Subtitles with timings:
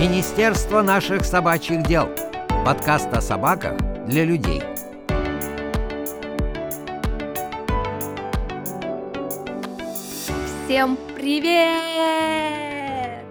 [0.00, 2.08] Министерство наших собачьих дел.
[2.64, 3.76] Подкаст о собаках
[4.06, 4.62] для людей.
[10.64, 13.26] Всем привет!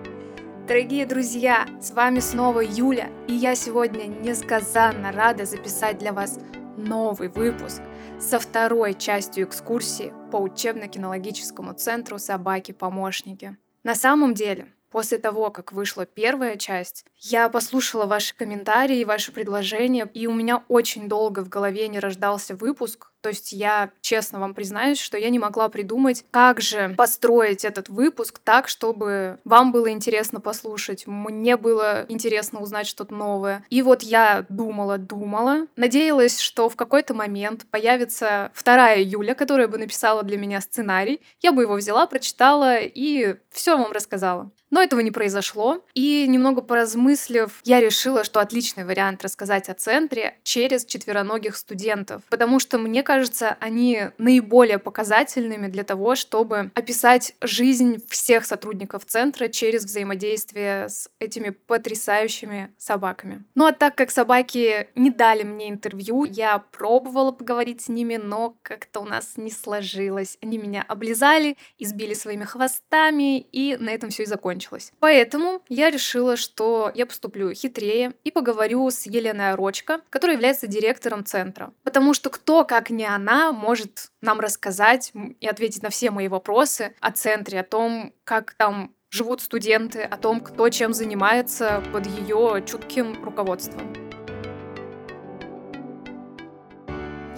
[0.68, 6.38] Дорогие друзья, с вами снова Юля, и я сегодня несказанно рада записать для вас
[6.77, 7.81] новый выпуск
[8.20, 13.58] со второй частью экскурсии по учебно-кинологическому центру «Собаки-помощники».
[13.81, 20.09] На самом деле, После того, как вышла первая часть, я послушала ваши комментарии, ваши предложения,
[20.13, 24.53] и у меня очень долго в голове не рождался выпуск, то есть я честно вам
[24.53, 29.91] признаюсь, что я не могла придумать, как же построить этот выпуск так, чтобы вам было
[29.91, 33.65] интересно послушать, мне было интересно узнать что-то новое.
[33.70, 39.77] И вот я думала, думала, надеялась, что в какой-то момент появится вторая Юля, которая бы
[39.77, 44.49] написала для меня сценарий, я бы его взяла, прочитала и все вам рассказала.
[44.71, 45.84] Но этого не произошло.
[45.93, 52.21] И немного поразмыслив, я решила, что отличный вариант рассказать о центре через четвероногих студентов.
[52.29, 59.47] Потому что мне кажется, они наиболее показательными для того, чтобы описать жизнь всех сотрудников центра
[59.47, 63.43] через взаимодействие с этими потрясающими собаками.
[63.55, 68.56] Ну а так как собаки не дали мне интервью, я пробовала поговорить с ними, но
[68.62, 70.38] как-то у нас не сложилось.
[70.41, 74.59] Они меня облизали, избили своими хвостами, и на этом все и закончилось.
[75.00, 81.25] Поэтому я решила, что я поступлю хитрее и поговорю с Еленой Орочко, которая является директором
[81.25, 81.74] центра.
[81.84, 86.94] Потому что кто, как не она может нам рассказать и ответить на все мои вопросы
[87.00, 92.63] о центре, о том, как там живут студенты, о том, кто чем занимается под ее
[92.66, 94.09] чутким руководством.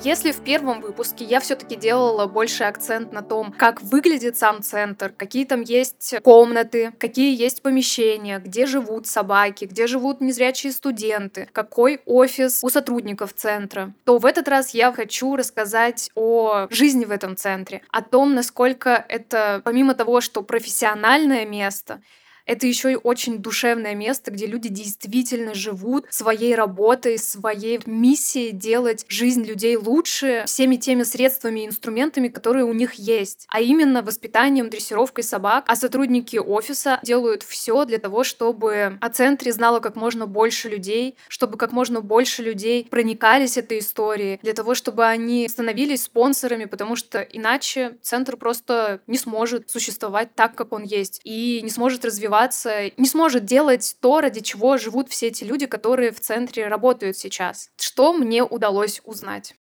[0.03, 5.13] Если в первом выпуске я все-таки делала больше акцент на том, как выглядит сам центр,
[5.15, 12.01] какие там есть комнаты, какие есть помещения, где живут собаки, где живут незрячие студенты, какой
[12.07, 17.37] офис у сотрудников центра, то в этот раз я хочу рассказать о жизни в этом
[17.37, 22.01] центре, о том, насколько это, помимо того, что профессиональное место,
[22.45, 29.05] это еще и очень душевное место, где люди действительно живут своей работой, своей миссией делать
[29.07, 33.45] жизнь людей лучше всеми теми средствами и инструментами, которые у них есть.
[33.49, 35.65] А именно воспитанием, дрессировкой собак.
[35.67, 41.15] А сотрудники офиса делают все для того, чтобы о центре знало как можно больше людей,
[41.27, 46.95] чтобы как можно больше людей проникались этой историей, для того, чтобы они становились спонсорами, потому
[46.95, 52.30] что иначе центр просто не сможет существовать так, как он есть, и не сможет развиваться
[52.31, 57.17] развиваться, не сможет делать то, ради чего живут все эти люди, которые в центре работают
[57.17, 57.69] сейчас.
[57.77, 59.55] Что мне удалось узнать?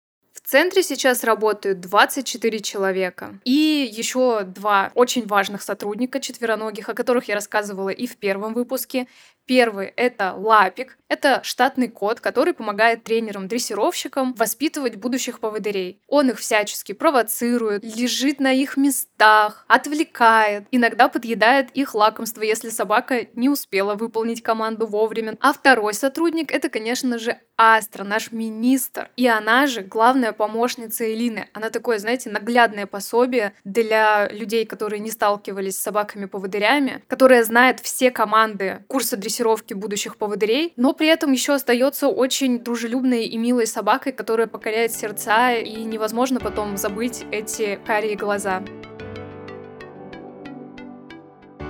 [0.50, 3.38] Центре сейчас работают 24 человека.
[3.44, 9.06] И еще два очень важных сотрудника четвероногих, о которых я рассказывала и в первом выпуске.
[9.46, 10.96] Первый— это Лапик.
[11.08, 16.00] Это штатный кот, который помогает тренерам-дрессировщикам воспитывать будущих поводырей.
[16.06, 23.26] Он их всячески провоцирует, лежит на их местах, отвлекает, иногда подъедает их лакомство, если собака
[23.34, 25.36] не успела выполнить команду вовремя.
[25.40, 29.10] А второй сотрудник— это, конечно же, Астра, наш министр.
[29.16, 31.50] И она же главная помощница Элины.
[31.52, 38.10] Она такое, знаете, наглядное пособие для людей, которые не сталкивались с собаками-поводырями, которая знает все
[38.10, 44.12] команды курса дрессировки будущих поводырей, но при этом еще остается очень дружелюбной и милой собакой,
[44.12, 48.62] которая покоряет сердца, и невозможно потом забыть эти карие глаза.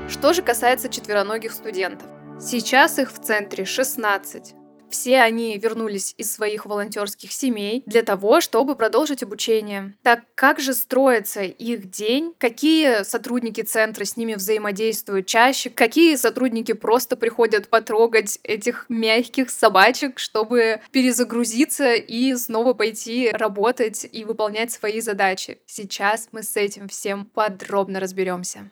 [0.09, 2.07] Что же касается четвероногих студентов.
[2.39, 4.60] Сейчас их в центре 16.
[4.91, 9.95] Все они вернулись из своих волонтерских семей для того, чтобы продолжить обучение.
[10.03, 12.35] Так как же строится их день?
[12.39, 15.71] Какие сотрудники центра с ними взаимодействуют чаще?
[15.71, 24.25] Какие сотрудники просто приходят потрогать этих мягких собачек, чтобы перезагрузиться и снова пойти работать и
[24.25, 25.59] выполнять свои задачи?
[25.67, 28.71] Сейчас мы с этим всем подробно разберемся.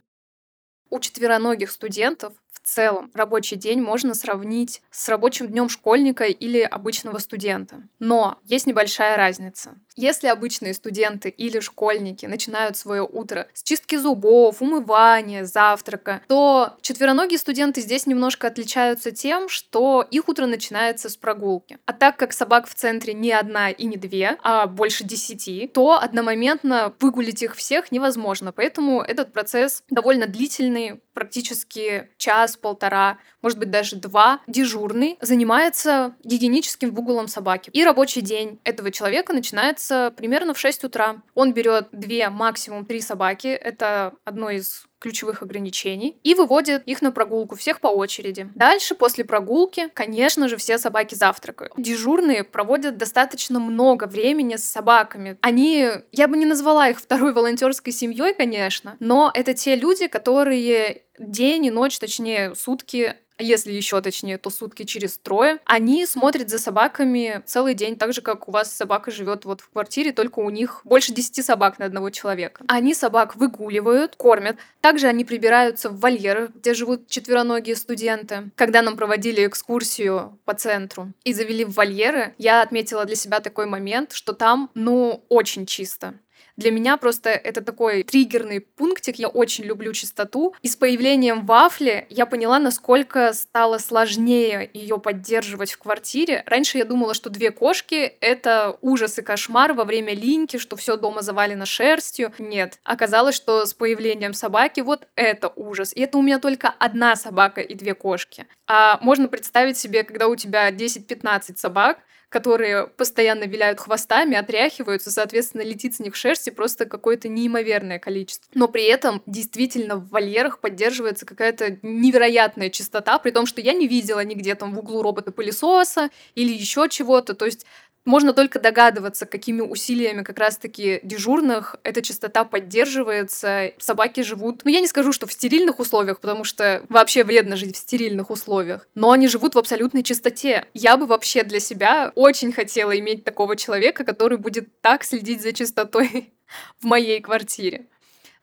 [0.91, 2.33] У четвероногих студентов
[2.69, 7.83] целом рабочий день можно сравнить с рабочим днем школьника или обычного студента.
[7.99, 9.77] Но есть небольшая разница.
[9.97, 17.39] Если обычные студенты или школьники начинают свое утро с чистки зубов, умывания, завтрака, то четвероногие
[17.39, 21.79] студенты здесь немножко отличаются тем, что их утро начинается с прогулки.
[21.87, 26.01] А так как собак в центре не одна и не две, а больше десяти, то
[26.01, 28.53] одномоментно выгулить их всех невозможно.
[28.53, 37.29] Поэтому этот процесс довольно длительный, практически час-полтора, может быть даже два, дежурный занимается гигиеническим выгулом
[37.29, 37.71] собаки.
[37.73, 41.17] И рабочий день этого человека начинается примерно в 6 утра.
[41.35, 43.49] Он берет две, максимум три собаки.
[43.49, 48.51] Это одно из ключевых ограничений и выводит их на прогулку, всех по очереди.
[48.55, 51.73] Дальше, после прогулки, конечно же, все собаки завтракают.
[51.77, 55.39] Дежурные проводят достаточно много времени с собаками.
[55.41, 61.03] Они, я бы не назвала их второй волонтерской семьей, конечно, но это те люди, которые
[61.19, 66.59] день и ночь, точнее сутки если еще точнее, то сутки через трое, они смотрят за
[66.59, 70.51] собаками целый день, так же, как у вас собака живет вот в квартире, только у
[70.51, 72.65] них больше 10 собак на одного человека.
[72.69, 74.57] Они собак выгуливают, кормят.
[74.81, 78.51] Также они прибираются в вольерах, где живут четвероногие студенты.
[78.57, 83.67] Когда нам проводили экскурсию по центру и завели в вольеры, я отметила для себя такой
[83.67, 86.15] момент, что там, ну, очень чисто.
[86.59, 89.17] Для меня просто это такой триггерный пунктик.
[89.17, 90.57] Я очень люблю чистоту.
[90.61, 96.43] И с появлением вафли я поняла, насколько стало сложнее ее поддерживать в квартире.
[96.47, 100.97] Раньше я думала, что две кошки— это ужас и кошмар во время линьки, что все
[100.97, 102.33] дома завалено шерстью.
[102.41, 102.81] Нет.
[102.83, 105.93] Оказалось, что с появлением собаки вот это ужас.
[105.95, 108.49] И это у меня только одна собака и две кошки.
[108.67, 111.99] А можно представить себе, когда у тебя 10-15 собак,
[112.29, 118.47] которые постоянно виляют хвостами, отряхиваются, соответственно, летит с них шерсти просто какое-то неимоверное количество.
[118.55, 123.89] Но при этом действительно в вольерах поддерживается какая-то невероятная чистота, при том, что я не
[123.89, 127.35] видела нигде там в углу робота-пылесоса или еще чего-то.
[127.35, 127.65] То есть
[128.05, 133.73] можно только догадываться, какими усилиями как раз-таки дежурных эта частота поддерживается.
[133.79, 137.77] Собаки живут, ну я не скажу, что в стерильных условиях, потому что вообще вредно жить
[137.77, 140.67] в стерильных условиях, но они живут в абсолютной чистоте.
[140.75, 145.53] Я бы вообще для себя очень хотела иметь такого человека, который будет так следить за
[145.53, 146.33] чистотой
[146.81, 147.87] в моей квартире.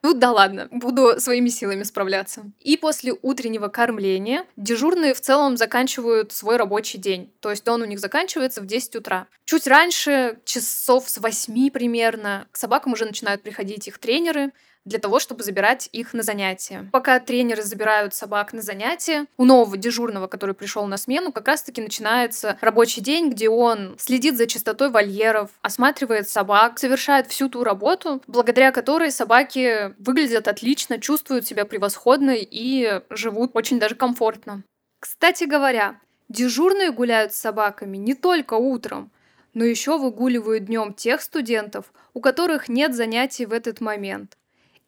[0.05, 2.43] Ну да ладно, буду своими силами справляться.
[2.59, 7.33] И после утреннего кормления дежурные в целом заканчивают свой рабочий день.
[7.39, 9.25] То есть он у них заканчивается в 10 утра.
[9.45, 14.51] Чуть раньше, часов с 8 примерно, к собакам уже начинают приходить их тренеры,
[14.85, 16.87] для того, чтобы забирать их на занятия.
[16.91, 21.81] Пока тренеры забирают собак на занятия, у нового дежурного, который пришел на смену, как раз-таки
[21.81, 28.21] начинается рабочий день, где он следит за чистотой вольеров, осматривает собак, совершает всю ту работу,
[28.27, 34.63] благодаря которой собаки выглядят отлично, чувствуют себя превосходно и живут очень даже комфортно.
[34.99, 35.99] Кстати говоря,
[36.29, 39.11] дежурные гуляют с собаками не только утром,
[39.53, 44.37] но еще выгуливают днем тех студентов, у которых нет занятий в этот момент.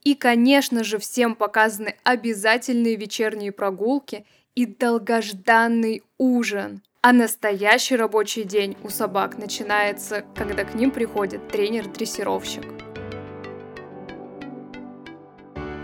[0.07, 4.25] И, конечно же, всем показаны обязательные вечерние прогулки
[4.55, 6.81] и долгожданный ужин.
[7.01, 12.63] А настоящий рабочий день у собак начинается, когда к ним приходит тренер-дрессировщик.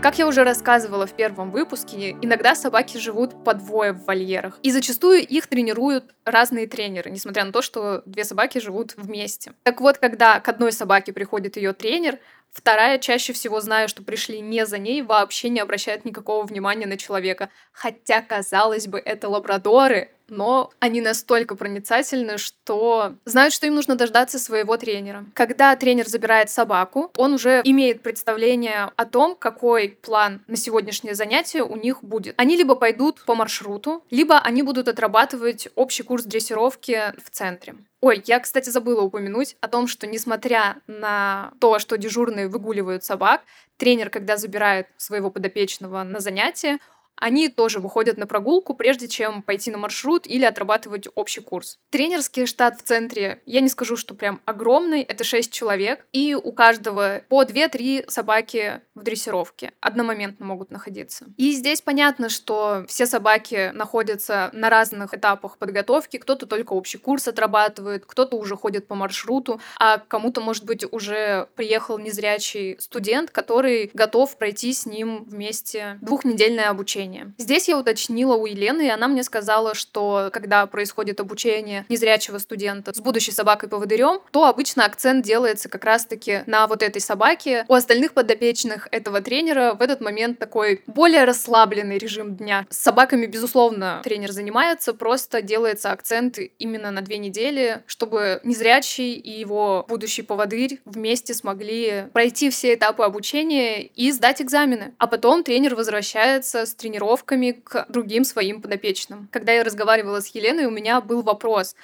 [0.00, 4.58] Как я уже рассказывала в первом выпуске, иногда собаки живут по двое в вольерах.
[4.62, 9.52] И зачастую их тренируют разные тренеры, несмотря на то, что две собаки живут вместе.
[9.62, 12.18] Так вот, когда к одной собаке приходит ее тренер,
[12.54, 16.96] Вторая чаще всего, зная, что пришли не за ней, вообще не обращает никакого внимания на
[16.96, 17.50] человека.
[17.72, 24.38] Хотя, казалось бы, это лабрадоры, но они настолько проницательны, что знают, что им нужно дождаться
[24.38, 25.26] своего тренера.
[25.34, 31.64] Когда тренер забирает собаку, он уже имеет представление о том, какой план на сегодняшнее занятие
[31.64, 32.34] у них будет.
[32.38, 37.74] Они либо пойдут по маршруту, либо они будут отрабатывать общий курс дрессировки в центре.
[38.04, 43.40] Ой, я, кстати, забыла упомянуть о том, что несмотря на то, что дежурные выгуливают собак,
[43.78, 46.80] тренер, когда забирает своего подопечного на занятие,
[47.16, 51.78] они тоже выходят на прогулку, прежде чем пойти на маршрут или отрабатывать общий курс.
[51.90, 56.52] Тренерский штат в центре, я не скажу, что прям огромный, это 6 человек, и у
[56.52, 61.26] каждого по 2-3 собаки в дрессировке одномоментно могут находиться.
[61.36, 67.28] И здесь понятно, что все собаки находятся на разных этапах подготовки, кто-то только общий курс
[67.28, 73.90] отрабатывает, кто-то уже ходит по маршруту, а кому-то, может быть, уже приехал незрячий студент, который
[73.94, 77.32] готов пройти с ним вместе двухнедельное обучение обучения.
[77.38, 82.92] Здесь я уточнила у Елены, и она мне сказала, что когда происходит обучение незрячего студента
[82.94, 87.64] с будущей собакой-поводырем, то обычно акцент делается как раз-таки на вот этой собаке.
[87.68, 92.66] У остальных подопечных этого тренера в этот момент такой более расслабленный режим дня.
[92.70, 99.30] С собаками, безусловно, тренер занимается, просто делается акцент именно на две недели, чтобы незрячий и
[99.30, 104.94] его будущий поводырь вместе смогли пройти все этапы обучения и сдать экзамены.
[104.98, 109.28] А потом тренер возвращается с тренировкой тренировками к другим своим подопечным.
[109.32, 111.74] Когда я разговаривала с Еленой, у меня был вопрос,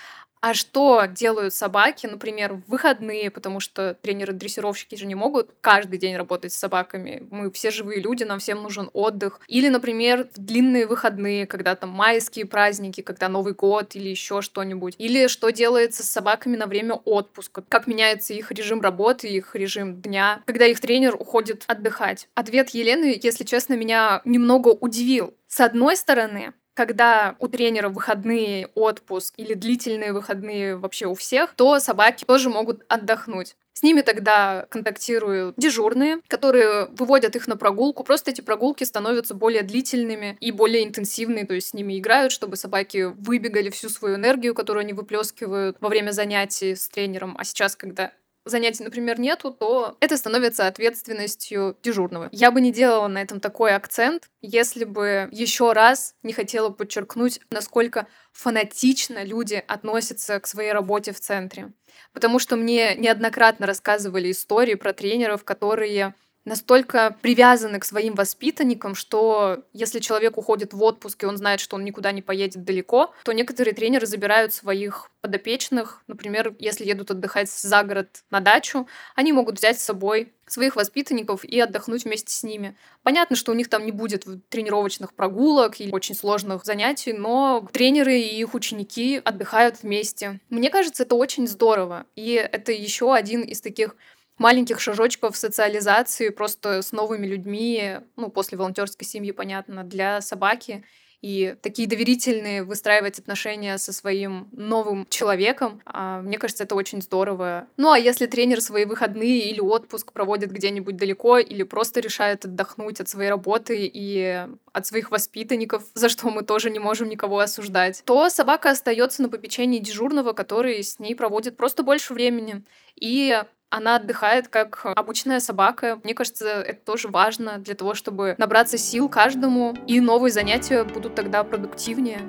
[0.42, 6.16] А что делают собаки, например, в выходные, потому что тренеры-дрессировщики же не могут каждый день
[6.16, 7.26] работать с собаками.
[7.30, 9.40] Мы все живые люди, нам всем нужен отдых.
[9.48, 14.94] Или, например, в длинные выходные, когда там майские праздники, когда Новый год или еще что-нибудь.
[14.96, 20.00] Или что делается с собаками на время отпуска, как меняется их режим работы, их режим
[20.00, 22.28] дня, когда их тренер уходит отдыхать.
[22.34, 25.34] Ответ Елены, если честно, меня немного удивил.
[25.48, 31.78] С одной стороны, когда у тренера выходные, отпуск или длительные выходные вообще у всех, то
[31.78, 33.54] собаки тоже могут отдохнуть.
[33.74, 38.02] С ними тогда контактируют дежурные, которые выводят их на прогулку.
[38.02, 42.56] Просто эти прогулки становятся более длительными и более интенсивные, то есть с ними играют, чтобы
[42.56, 47.36] собаки выбегали всю свою энергию, которую они выплескивают во время занятий с тренером.
[47.38, 48.12] А сейчас, когда
[48.50, 52.28] занятий, например, нету, то это становится ответственностью дежурного.
[52.32, 57.40] Я бы не делала на этом такой акцент, если бы еще раз не хотела подчеркнуть,
[57.50, 61.72] насколько фанатично люди относятся к своей работе в центре.
[62.12, 66.14] Потому что мне неоднократно рассказывали истории про тренеров, которые
[66.44, 71.76] настолько привязаны к своим воспитанникам, что если человек уходит в отпуск, и он знает, что
[71.76, 77.50] он никуда не поедет далеко, то некоторые тренеры забирают своих подопечных, например, если едут отдыхать
[77.50, 82.42] за город на дачу, они могут взять с собой своих воспитанников и отдохнуть вместе с
[82.42, 82.76] ними.
[83.02, 88.18] Понятно, что у них там не будет тренировочных прогулок или очень сложных занятий, но тренеры
[88.18, 90.40] и их ученики отдыхают вместе.
[90.48, 92.06] Мне кажется, это очень здорово.
[92.16, 93.94] И это еще один из таких
[94.40, 100.82] маленьких шажочков социализации просто с новыми людьми, ну, после волонтерской семьи, понятно, для собаки.
[101.20, 107.68] И такие доверительные выстраивать отношения со своим новым человеком, а, мне кажется, это очень здорово.
[107.76, 113.00] Ну а если тренер свои выходные или отпуск проводит где-нибудь далеко или просто решает отдохнуть
[113.00, 118.02] от своей работы и от своих воспитанников, за что мы тоже не можем никого осуждать,
[118.06, 122.64] то собака остается на попечении дежурного, который с ней проводит просто больше времени.
[122.96, 126.00] И она отдыхает как обычная собака.
[126.02, 131.14] Мне кажется, это тоже важно для того, чтобы набраться сил каждому, и новые занятия будут
[131.14, 132.20] тогда продуктивнее.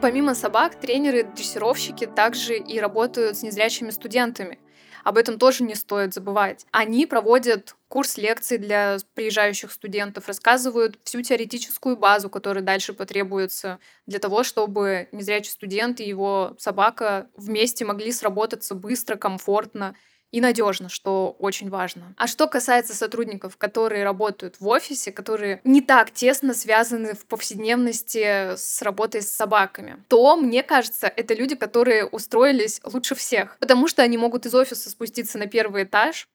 [0.00, 4.58] Помимо собак, тренеры, дрессировщики также и работают с незрячими студентами.
[5.04, 6.66] Об этом тоже не стоит забывать.
[6.72, 14.18] Они проводят курс лекций для приезжающих студентов, рассказывают всю теоретическую базу, которая дальше потребуется для
[14.18, 19.94] того, чтобы незрячий студент и его собака вместе могли сработаться быстро, комфортно
[20.34, 22.12] и надежно, что очень важно.
[22.16, 28.56] А что касается сотрудников, которые работают в офисе, которые не так тесно связаны в повседневности
[28.56, 34.02] с работой с собаками, то, мне кажется, это люди, которые устроились лучше всех, потому что
[34.02, 36.26] они могут из офиса спуститься на первый этаж,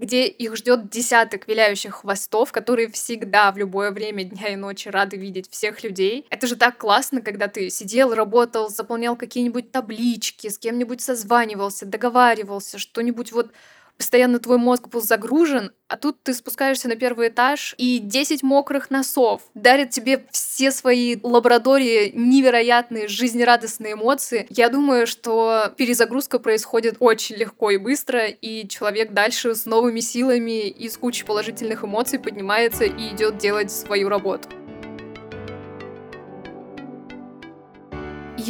[0.00, 5.18] где их ждет десяток виляющих хвостов, которые всегда в любое время дня и ночи рады
[5.18, 6.26] видеть всех людей.
[6.30, 12.78] Это же так классно, когда ты сидел, работал, заполнял какие-нибудь таблички, с кем-нибудь созванивался, договаривался,
[12.78, 13.52] что-нибудь вот
[14.00, 18.88] постоянно твой мозг был загружен, а тут ты спускаешься на первый этаж, и 10 мокрых
[18.88, 24.46] носов дарят тебе все свои лабрадории невероятные жизнерадостные эмоции.
[24.48, 30.68] Я думаю, что перезагрузка происходит очень легко и быстро, и человек дальше с новыми силами
[30.68, 34.48] и с кучей положительных эмоций поднимается и идет делать свою работу.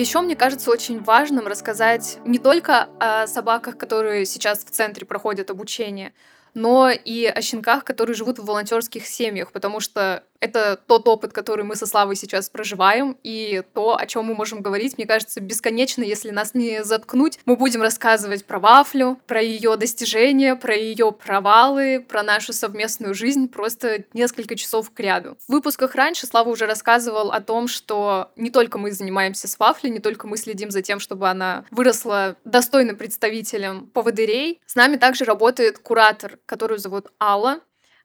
[0.01, 5.51] Еще мне кажется очень важным рассказать не только о собаках, которые сейчас в центре проходят
[5.51, 6.15] обучение,
[6.55, 11.65] но и о щенках, которые живут в волонтерских семьях, потому что это тот опыт, который
[11.65, 16.03] мы со Славой сейчас проживаем, и то, о чем мы можем говорить, мне кажется, бесконечно,
[16.03, 17.39] если нас не заткнуть.
[17.45, 23.49] Мы будем рассказывать про Вафлю, про ее достижения, про ее провалы, про нашу совместную жизнь
[23.49, 25.37] просто несколько часов к ряду.
[25.47, 29.91] В выпусках раньше Слава уже рассказывал о том, что не только мы занимаемся с Вафлей,
[29.91, 34.61] не только мы следим за тем, чтобы она выросла достойным представителем поводырей.
[34.67, 37.61] С нами также работает куратор, которую зовут Алла,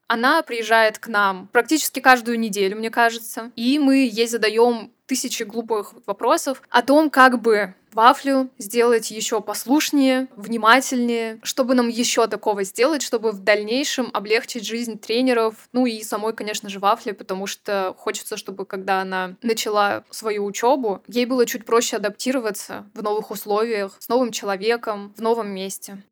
[0.07, 5.93] она приезжает к нам практически каждую неделю, мне кажется, и мы ей задаем тысячи глупых
[6.05, 13.01] вопросов о том, как бы вафлю сделать еще послушнее, внимательнее, чтобы нам еще такого сделать,
[13.01, 18.35] чтобы в дальнейшем облегчить жизнь тренеров, ну и самой, конечно же, вафли, потому что хочется,
[18.35, 24.09] чтобы когда она начала свою учебу, ей было чуть проще адаптироваться в новых условиях, с
[24.09, 26.03] новым человеком, в новом месте.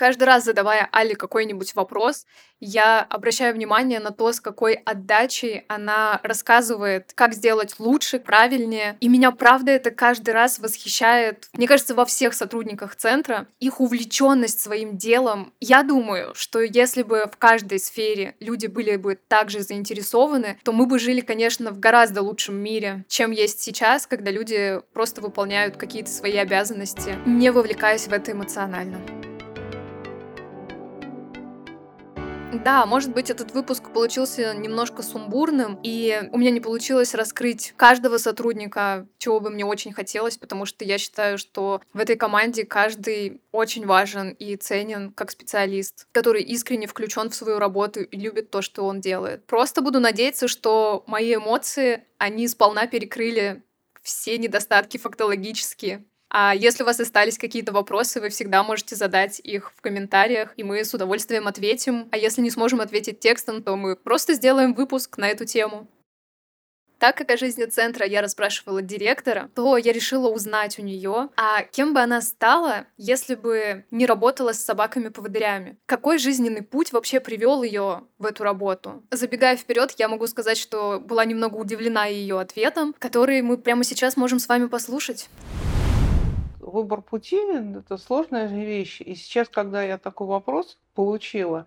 [0.00, 2.24] Каждый раз, задавая Али какой-нибудь вопрос,
[2.58, 8.96] я обращаю внимание на то, с какой отдачей она рассказывает, как сделать лучше, правильнее.
[9.00, 11.50] И меня, правда, это каждый раз восхищает.
[11.52, 15.52] Мне кажется, во всех сотрудниках центра их увлеченность своим делом.
[15.60, 20.86] Я думаю, что если бы в каждой сфере люди были бы также заинтересованы, то мы
[20.86, 26.10] бы жили, конечно, в гораздо лучшем мире, чем есть сейчас, когда люди просто выполняют какие-то
[26.10, 29.19] свои обязанности, не вовлекаясь в это эмоционально.
[32.52, 38.18] Да, может быть, этот выпуск получился немножко сумбурным, и у меня не получилось раскрыть каждого
[38.18, 43.40] сотрудника, чего бы мне очень хотелось, потому что я считаю, что в этой команде каждый
[43.52, 48.62] очень важен и ценен как специалист, который искренне включен в свою работу и любит то,
[48.62, 49.46] что он делает.
[49.46, 53.62] Просто буду надеяться, что мои эмоции, они сполна перекрыли
[54.02, 59.72] все недостатки фактологические, а если у вас остались какие-то вопросы, вы всегда можете задать их
[59.76, 62.08] в комментариях, и мы с удовольствием ответим.
[62.12, 65.88] А если не сможем ответить текстом, то мы просто сделаем выпуск на эту тему.
[67.00, 71.62] Так как о жизни центра я расспрашивала директора, то я решила узнать у нее, а
[71.62, 75.78] кем бы она стала, если бы не работала с собаками-поводырями.
[75.86, 79.02] Какой жизненный путь вообще привел ее в эту работу?
[79.10, 84.18] Забегая вперед, я могу сказать, что была немного удивлена ее ответом, который мы прямо сейчас
[84.18, 85.30] можем с вами послушать
[86.70, 87.36] выбор пути–
[87.76, 89.00] это сложная вещь.
[89.00, 91.66] И сейчас, когда я такой вопрос получила,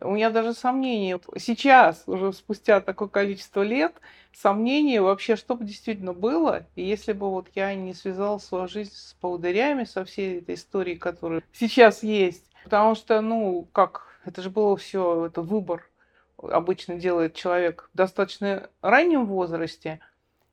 [0.00, 1.18] у меня даже сомнения.
[1.36, 3.94] Сейчас, уже спустя такое количество лет,
[4.32, 8.92] сомнения вообще, что бы действительно было, и если бы вот я не связала свою жизнь
[8.94, 12.44] с поводырями, со всей этой историей, которая сейчас есть.
[12.64, 15.86] Потому что, ну, как, это же было все, это выбор
[16.36, 20.00] обычно делает человек в достаточно раннем возрасте–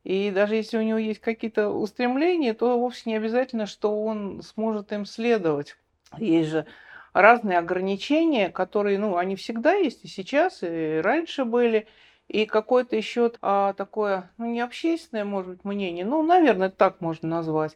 [0.08, 4.94] и даже если у него есть какие-то устремления, то вовсе не обязательно, что он сможет
[4.94, 5.76] им следовать.
[6.18, 6.66] Есть же
[7.12, 11.88] разные ограничения, которые, ну, они всегда есть и сейчас, и раньше были.
[12.30, 17.28] И какое-то еще а, такое, ну, не общественное, может быть, мнение, ну, наверное, так можно
[17.28, 17.76] назвать,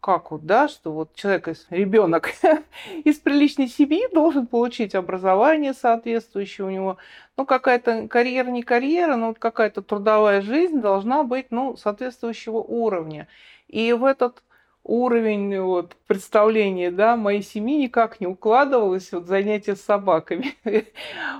[0.00, 2.30] как вот, да, что вот человек, ребенок
[3.04, 6.96] из приличной семьи должен получить образование соответствующее у него,
[7.36, 13.28] ну, какая-то карьера, не карьера, но вот какая-то трудовая жизнь должна быть, ну, соответствующего уровня.
[13.68, 14.42] И в этот
[14.82, 20.54] уровень вот, представления да, моей семьи никак не укладывалось вот, занятие с собаками.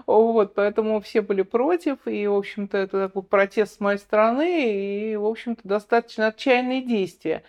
[0.07, 5.17] вот, поэтому все были против, и, в общем-то, это такой протест с моей стороны, и,
[5.17, 7.43] в общем-то, достаточно отчаянные действия.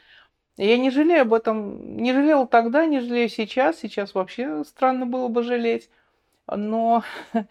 [0.57, 3.79] Я не жалею об этом, не жалела тогда, не жалею сейчас.
[3.79, 5.89] Сейчас вообще странно было бы жалеть.
[6.47, 7.03] Но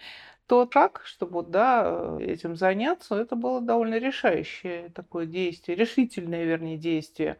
[0.46, 7.38] тот шаг, чтобы да, этим заняться, это было довольно решающее такое действие, решительное, вернее, действие.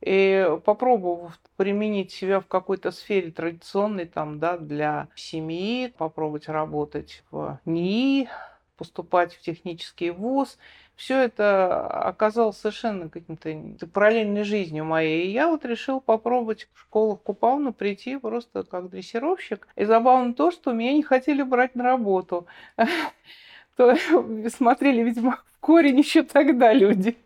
[0.00, 7.60] И попробовав применить себя в какой-то сфере традиционной, там, да, для семьи, попробовать работать в
[7.66, 8.28] НИИ,
[8.80, 10.56] поступать в технический вуз,
[10.96, 15.26] все это оказалось совершенно каким-то параллельной жизнью моей.
[15.26, 19.68] И я вот решил попробовать в школу Купауна прийти просто как дрессировщик.
[19.76, 22.46] И забавно то, что меня не хотели брать на работу.
[23.76, 23.96] То
[24.48, 27.18] смотрели, видимо, в корень еще тогда люди.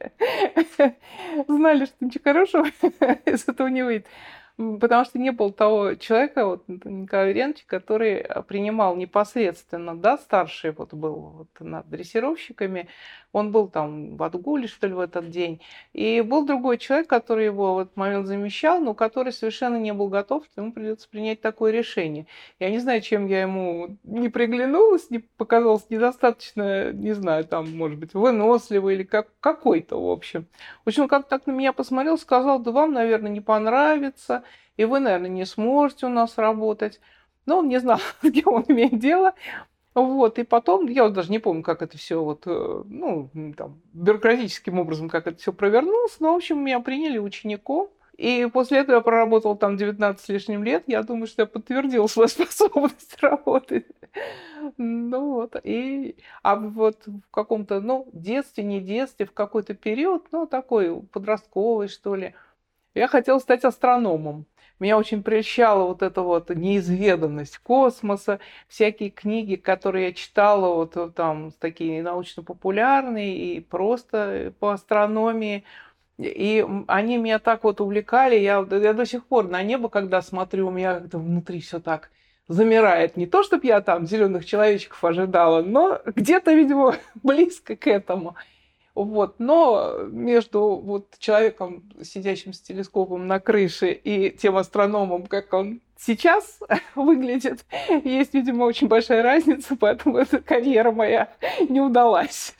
[1.47, 2.67] Знали, что ничего хорошего
[3.27, 4.07] из этого не выйдет
[4.57, 10.71] потому что не было того человека, вот Николая Ильича, который э, принимал непосредственно, да, старший
[10.73, 12.89] вот был вот над дрессировщиками,
[13.33, 15.61] он был там в отгуле, что ли, в этот день,
[15.93, 20.09] и был другой человек, который его в этот момент замещал, но который совершенно не был
[20.09, 22.27] готов, ему придется принять такое решение.
[22.61, 27.99] Я не знаю, чем я ему не приглянулась, не показалось недостаточно, не знаю, там, может
[27.99, 30.47] быть, выносливый или как, какой-то, в общем.
[30.85, 34.44] В общем, как так на меня посмотрел, сказал, да вам, наверное, не понравится,
[34.77, 37.01] и вы, наверное, не сможете у нас работать.
[37.47, 39.35] Но он не знал, с кем он имеет дело.
[39.95, 44.81] Вот, и потом, я даже не помню, как это все вот, э, ну, там, бюрократическим
[44.81, 47.89] образом, как это все провернулось, но, в общем, меня приняли учеником.
[48.17, 50.85] И после этого я проработал там 19 с лишним лет.
[50.87, 53.87] Я думаю, что я подтвердил свою способность работать.
[54.77, 55.57] Ну вот.
[55.63, 61.89] И, а вот в каком-то, ну, детстве, не детстве, в какой-то период, ну, такой подростковый,
[61.89, 62.35] что ли,
[62.95, 64.47] я хотела стать астрономом.
[64.81, 71.11] Меня очень прельщала вот эта вот неизведанность космоса, всякие книги, которые я читала, вот э,
[71.15, 75.65] там такие научно-популярные и просто по астрономии.
[76.19, 80.69] И они меня так вот увлекали, я, я до сих пор на небо, когда смотрю,
[80.69, 82.11] у меня как-то внутри все так
[82.49, 83.17] замирает.
[83.17, 88.37] Не то, чтобы я там зеленых человечков ожидала, но где-то, видимо, близко к этому.
[88.95, 89.41] Вот.
[89.41, 96.59] Но между вот человеком, сидящим с телескопом на крыше, и тем астрономом, как он сейчас
[96.95, 97.65] выглядит.
[98.05, 101.33] Есть, видимо, очень большая разница, поэтому эта карьера моя
[101.69, 102.55] не удалась.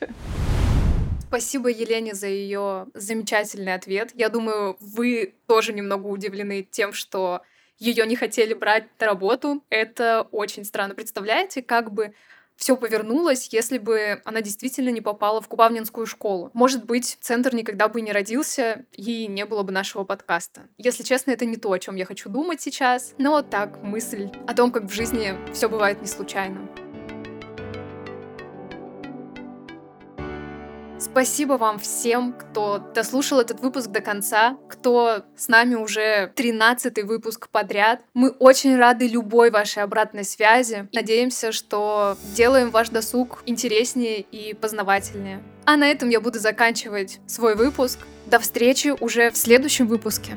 [1.27, 4.13] Спасибо Елене за ее замечательный ответ.
[4.15, 7.43] Я думаю, вы тоже немного удивлены тем, что
[7.79, 9.65] ее не хотели брать на работу.
[9.69, 10.95] Это очень странно.
[10.95, 12.15] Представляете, как бы
[12.57, 16.51] все повернулось, если бы она действительно не попала в Купавнинскую школу.
[16.55, 20.69] Может быть, центр никогда бы не родился и не было бы нашего подкаста.
[20.79, 24.55] Если честно, это не то, о чем я хочу думать сейчас, но так, мысль о
[24.55, 26.69] том, как в жизни все бывает не случайно.
[30.99, 37.49] Спасибо вам всем, кто дослушал этот выпуск до конца, кто с нами уже 13 выпуск
[37.49, 38.03] подряд.
[38.15, 40.89] Мы очень рады любой вашей обратной связи.
[40.93, 45.43] Надеемся, что делаем ваш досуг интереснее и познавательнее.
[45.67, 47.99] А на этом я буду заканчивать свой выпуск.
[48.27, 50.37] До встречи уже в следующем выпуске.